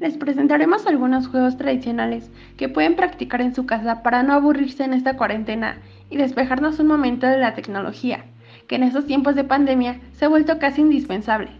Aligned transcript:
les 0.00 0.16
presentaremos 0.16 0.86
algunos 0.86 1.28
juegos 1.28 1.56
tradicionales 1.56 2.30
que 2.56 2.68
pueden 2.68 2.96
practicar 2.96 3.40
en 3.40 3.54
su 3.54 3.66
casa 3.66 4.02
para 4.02 4.22
no 4.22 4.32
aburrirse 4.32 4.84
en 4.84 4.92
esta 4.92 5.16
cuarentena 5.16 5.78
y 6.10 6.16
despejarnos 6.16 6.78
un 6.80 6.88
momento 6.88 7.26
de 7.26 7.38
la 7.38 7.54
tecnología, 7.54 8.24
que 8.66 8.76
en 8.76 8.82
estos 8.82 9.06
tiempos 9.06 9.34
de 9.34 9.44
pandemia 9.44 10.00
se 10.12 10.24
ha 10.24 10.28
vuelto 10.28 10.58
casi 10.58 10.80
indispensable. 10.80 11.50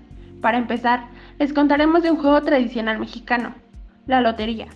Para 0.40 0.58
empezar, 0.58 1.04
les 1.38 1.52
contaremos 1.52 2.02
de 2.02 2.10
un 2.10 2.18
juego 2.18 2.42
tradicional 2.42 2.98
mexicano, 2.98 3.54
la 4.06 4.20
lotería. 4.20 4.66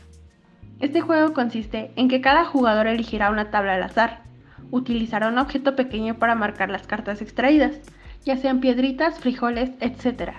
Este 0.81 1.01
juego 1.01 1.33
consiste 1.33 1.91
en 1.97 2.09
que 2.09 2.21
cada 2.21 2.45
jugador 2.45 2.87
elegirá 2.87 3.31
una 3.31 3.51
tabla 3.51 3.75
al 3.75 3.83
azar, 3.83 4.23
utilizará 4.71 5.29
un 5.29 5.39
objeto 5.39 5.75
pequeño 5.75 6.15
para 6.15 6.35
marcar 6.35 6.71
las 6.71 6.87
cartas 6.87 7.21
extraídas, 7.21 7.81
ya 8.25 8.37
sean 8.37 8.61
piedritas, 8.61 9.19
frijoles, 9.19 9.71
etc. 9.81 10.33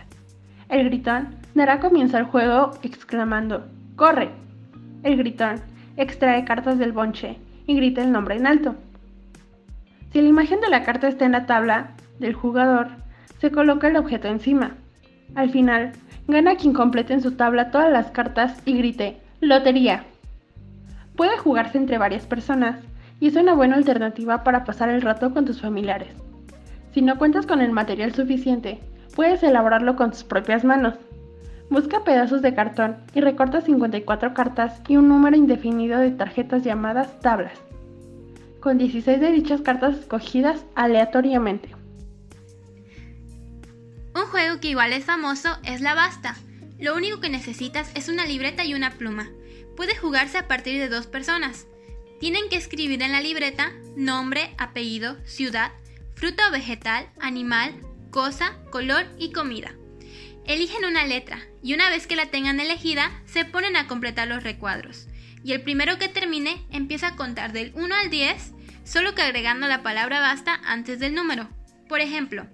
El 0.69 0.85
gritón 0.85 1.38
dará 1.59 1.81
comienzo 1.81 2.15
al 2.15 2.23
juego 2.23 2.71
exclamando 2.83 3.67
¡Corre! 3.97 4.29
El 5.03 5.17
gritón 5.17 5.61
extrae 5.97 6.45
cartas 6.45 6.79
del 6.79 6.93
bonche 6.93 7.37
y 7.67 7.75
grita 7.75 8.01
el 8.01 8.13
nombre 8.13 8.37
en 8.37 8.47
alto. 8.47 8.75
Si 10.11 10.21
la 10.21 10.29
imagen 10.29 10.61
de 10.61 10.69
la 10.69 10.83
carta 10.83 11.09
está 11.09 11.25
en 11.25 11.33
la 11.33 11.45
tabla 11.45 11.91
del 12.17 12.33
jugador, 12.33 12.87
se 13.39 13.51
coloca 13.51 13.89
el 13.89 13.97
objeto 13.97 14.29
encima. 14.29 14.77
Al 15.35 15.49
final, 15.49 15.91
gana 16.27 16.55
quien 16.55 16.73
complete 16.73 17.13
en 17.13 17.21
su 17.21 17.33
tabla 17.33 17.71
todas 17.71 17.91
las 17.91 18.09
cartas 18.11 18.61
y 18.65 18.77
grite 18.77 19.17
¡Lotería! 19.41 20.05
Puede 21.17 21.37
jugarse 21.37 21.77
entre 21.77 21.97
varias 21.97 22.25
personas 22.25 22.79
y 23.19 23.27
es 23.27 23.35
una 23.35 23.53
buena 23.53 23.75
alternativa 23.75 24.45
para 24.45 24.63
pasar 24.63 24.87
el 24.87 25.01
rato 25.01 25.33
con 25.33 25.43
tus 25.43 25.59
familiares. 25.59 26.15
Si 26.93 27.01
no 27.01 27.17
cuentas 27.17 27.45
con 27.45 27.61
el 27.61 27.73
material 27.73 28.13
suficiente, 28.13 28.79
puedes 29.13 29.43
elaborarlo 29.43 29.97
con 29.97 30.11
tus 30.11 30.23
propias 30.23 30.63
manos. 30.63 30.95
Busca 31.69 32.03
pedazos 32.03 32.41
de 32.41 32.55
cartón 32.55 32.97
y 33.13 33.21
recorta 33.21 33.61
54 33.61 34.33
cartas 34.33 34.81
y 34.87 34.97
un 34.97 35.07
número 35.07 35.37
indefinido 35.37 35.99
de 35.99 36.09
tarjetas 36.09 36.63
llamadas 36.63 37.19
tablas, 37.19 37.53
con 38.59 38.79
16 38.79 39.19
de 39.19 39.31
dichas 39.31 39.61
cartas 39.61 39.99
escogidas 39.99 40.65
aleatoriamente. 40.73 41.69
Un 44.15 44.25
juego 44.25 44.59
que 44.59 44.69
igual 44.69 44.93
es 44.93 45.05
famoso 45.05 45.49
es 45.63 45.81
la 45.81 45.93
basta. 45.93 46.35
Lo 46.79 46.95
único 46.95 47.19
que 47.19 47.29
necesitas 47.29 47.91
es 47.93 48.09
una 48.09 48.25
libreta 48.25 48.65
y 48.65 48.73
una 48.73 48.91
pluma. 48.91 49.29
Puede 49.77 49.95
jugarse 49.95 50.39
a 50.39 50.47
partir 50.47 50.79
de 50.79 50.89
dos 50.89 51.05
personas. 51.05 51.67
Tienen 52.19 52.49
que 52.49 52.57
escribir 52.57 53.01
en 53.03 53.11
la 53.11 53.21
libreta 53.21 53.71
nombre, 53.95 54.55
apellido, 54.57 55.17
ciudad, 55.23 55.71
fruta 56.15 56.47
o 56.49 56.51
vegetal, 56.51 57.07
animal, 57.21 57.75
cosa, 58.09 58.57
color 58.71 59.05
y 59.19 59.31
comida. 59.31 59.73
Eligen 60.49 60.83
una 60.83 61.05
letra 61.05 61.37
y 61.61 61.75
una 61.75 61.91
vez 61.91 62.07
que 62.07 62.15
la 62.15 62.31
tengan 62.31 62.59
elegida, 62.59 63.11
se 63.27 63.45
ponen 63.45 63.75
a 63.75 63.85
completar 63.85 64.27
los 64.27 64.41
recuadros. 64.41 65.05
Y 65.43 65.51
el 65.51 65.61
primero 65.61 65.99
que 65.99 66.07
termine 66.07 66.65
empieza 66.71 67.09
a 67.09 67.15
contar 67.15 67.53
del 67.53 67.71
1 67.75 67.93
al 67.93 68.09
10, 68.09 68.53
solo 68.83 69.13
que 69.13 69.21
agregando 69.21 69.67
la 69.67 69.83
palabra 69.83 70.19
basta 70.19 70.59
antes 70.65 70.97
del 70.97 71.13
número. 71.13 71.47
Por 71.87 71.99
ejemplo, 72.01 72.47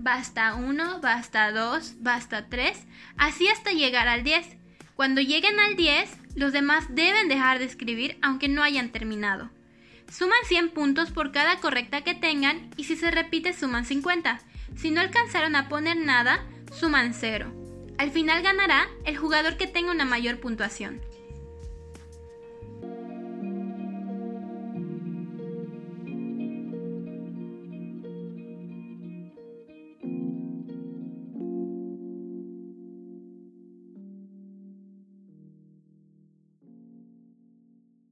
basta 0.00 0.56
1, 0.56 1.00
basta 1.00 1.52
2, 1.52 2.02
basta 2.02 2.48
3, 2.48 2.76
así 3.16 3.46
hasta 3.46 3.70
llegar 3.70 4.08
al 4.08 4.24
10. 4.24 4.56
Cuando 4.96 5.20
lleguen 5.20 5.60
al 5.60 5.76
10, 5.76 6.10
los 6.34 6.52
demás 6.52 6.86
deben 6.90 7.28
dejar 7.28 7.60
de 7.60 7.66
escribir 7.66 8.18
aunque 8.20 8.48
no 8.48 8.64
hayan 8.64 8.90
terminado. 8.90 9.48
Suman 10.10 10.40
100 10.48 10.70
puntos 10.70 11.12
por 11.12 11.30
cada 11.30 11.60
correcta 11.60 12.02
que 12.02 12.16
tengan 12.16 12.70
y 12.76 12.82
si 12.82 12.96
se 12.96 13.12
repite 13.12 13.52
suman 13.52 13.84
50. 13.84 14.40
Si 14.74 14.90
no 14.90 15.00
alcanzaron 15.00 15.54
a 15.54 15.68
poner 15.68 15.96
nada, 15.96 16.44
suman 16.78 17.12
0. 17.12 17.52
Al 17.98 18.12
final 18.12 18.42
ganará 18.42 18.88
el 19.04 19.16
jugador 19.16 19.56
que 19.56 19.66
tenga 19.66 19.90
una 19.90 20.04
mayor 20.04 20.38
puntuación. 20.38 21.00